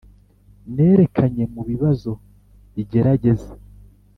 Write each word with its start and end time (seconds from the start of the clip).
nerekanye 0.75 1.43
mubibazo 1.53 2.11
bigerageza; 2.73 3.51